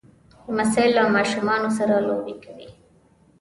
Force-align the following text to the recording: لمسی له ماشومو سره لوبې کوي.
لمسی 0.47 0.87
له 0.95 1.03
ماشومو 1.15 1.69
سره 1.77 1.95
لوبې 2.07 2.35
کوي. 2.43 2.69